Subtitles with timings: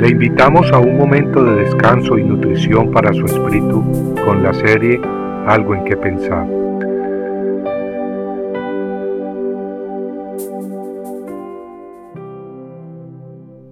[0.00, 4.98] Le invitamos a un momento de descanso y nutrición para su espíritu con la serie
[5.46, 6.46] Algo en que pensar.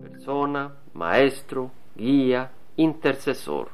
[0.02, 3.68] Persona, maestro, guía, intercesor.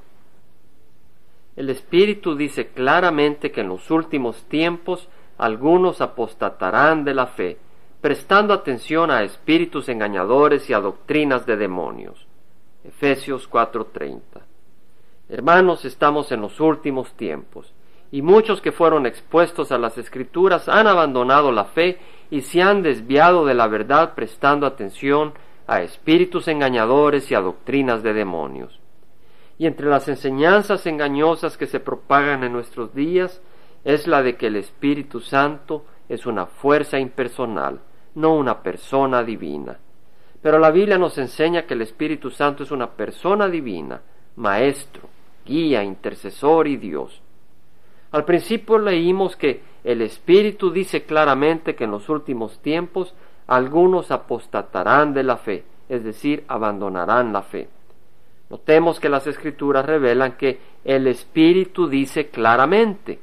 [1.57, 5.09] El Espíritu dice claramente que en los últimos tiempos
[5.39, 7.59] algunos apostatarán de la fe,
[8.01, 12.29] prestando atención a espíritus engañadores y a doctrinas de demonios.
[12.85, 14.43] Efesios 4:30.
[15.31, 17.73] Hermanos, estamos en los últimos tiempos,
[18.13, 21.99] y muchos que fueron expuestos a las escrituras han abandonado la fe
[22.31, 25.33] y se han desviado de la verdad prestando atención
[25.67, 28.79] a espíritus engañadores y a doctrinas de demonios.
[29.57, 33.41] Y entre las enseñanzas engañosas que se propagan en nuestros días
[33.85, 37.81] es la de que el Espíritu Santo es una fuerza impersonal,
[38.15, 39.79] no una persona divina.
[40.45, 44.03] Pero la Biblia nos enseña que el Espíritu Santo es una persona divina,
[44.37, 45.09] maestro,
[45.47, 47.23] guía, intercesor y Dios.
[48.13, 53.15] Al principio leímos que el Espíritu dice claramente que en los últimos tiempos
[53.47, 57.71] algunos apostatarán de la fe, es decir, abandonarán la fe.
[58.51, 63.19] Notemos que las escrituras revelan que el Espíritu dice claramente.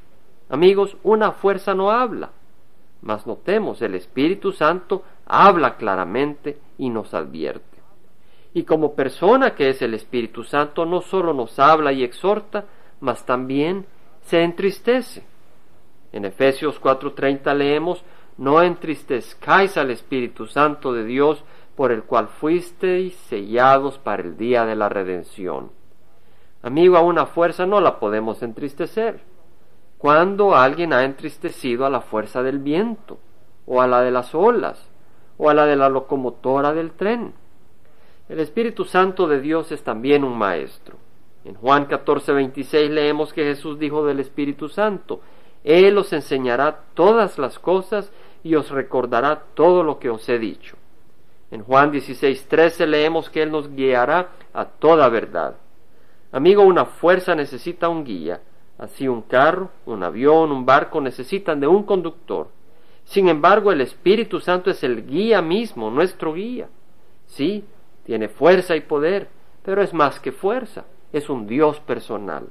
[0.49, 2.31] Amigos, una fuerza no habla.
[3.03, 7.79] Mas notemos, el Espíritu Santo habla claramente y nos advierte.
[8.53, 12.65] Y como persona que es el Espíritu Santo, no solo nos habla y exhorta,
[12.99, 13.85] mas también
[14.23, 15.23] se entristece.
[16.11, 18.03] En Efesios 4:30 leemos,
[18.37, 21.45] no entristezcáis al Espíritu Santo de Dios,
[21.77, 25.71] por el cual fuisteis sellados para el día de la redención.
[26.61, 29.21] Amigo, a una fuerza no la podemos entristecer.
[29.97, 33.17] Cuando alguien ha entristecido a la fuerza del viento,
[33.65, 34.90] o a la de las olas,
[35.43, 37.33] o a la de la locomotora del tren.
[38.29, 40.97] El Espíritu Santo de Dios es también un maestro.
[41.43, 45.21] En Juan 14, 26 leemos que Jesús dijo del Espíritu Santo,
[45.63, 48.11] Él os enseñará todas las cosas
[48.43, 50.77] y os recordará todo lo que os he dicho.
[51.49, 55.55] En Juan 16, 13 leemos que Él nos guiará a toda verdad.
[56.31, 58.41] Amigo, una fuerza necesita un guía.
[58.77, 62.49] Así un carro, un avión, un barco necesitan de un conductor.
[63.11, 66.69] Sin embargo, el Espíritu Santo es el guía mismo, nuestro guía.
[67.25, 67.65] Sí,
[68.05, 69.27] tiene fuerza y poder,
[69.63, 72.47] pero es más que fuerza, es un Dios personal.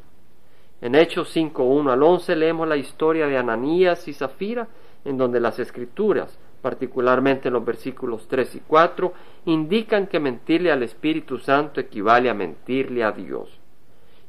[0.82, 4.68] En Hechos 5, 1 al 11 leemos la historia de Ananías y Zafira,
[5.06, 9.14] en donde las escrituras particularmente en los versículos 3 y 4,
[9.46, 13.58] indican que mentirle al Espíritu Santo equivale a mentirle a Dios.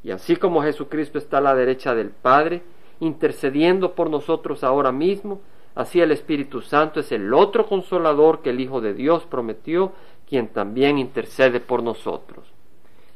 [0.02, 2.64] Y así como Jesucristo está a la derecha del Padre,
[3.02, 5.42] intercediendo por nosotros ahora mismo,
[5.76, 9.94] así el Espíritu Santo es el otro consolador que el Hijo de Dios prometió,
[10.28, 12.46] quien también intercede por nosotros.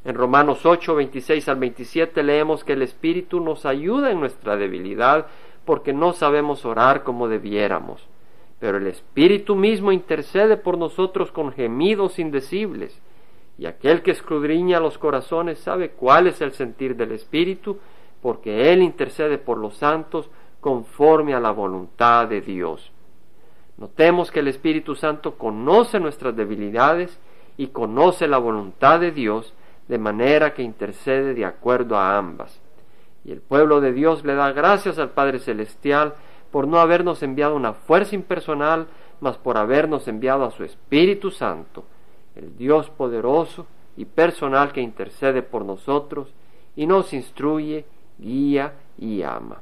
[0.04, 5.28] En Romanos 8, 26 al 27 leemos que el Espíritu nos ayuda en nuestra debilidad
[5.66, 8.08] porque no sabemos orar como debiéramos
[8.60, 13.00] pero el Espíritu mismo intercede por nosotros con gemidos indecibles,
[13.58, 17.78] y aquel que escudriña los corazones sabe cuál es el sentir del Espíritu,
[18.22, 20.30] porque Él intercede por los santos
[20.66, 22.92] conforme a la voluntad de Dios.
[23.78, 27.20] Notemos que el Espíritu Santo conoce nuestras debilidades
[27.56, 29.54] y conoce la voluntad de Dios,
[29.88, 32.60] de manera que intercede de acuerdo a ambas.
[33.24, 36.16] Y el pueblo de Dios le da gracias al Padre Celestial
[36.50, 38.88] por no habernos enviado una fuerza impersonal,
[39.20, 41.84] mas por habernos enviado a su Espíritu Santo,
[42.36, 43.68] el Dios poderoso
[43.98, 46.34] y personal que intercede por nosotros
[46.76, 47.86] y nos instruye,
[48.18, 49.62] guía y ama.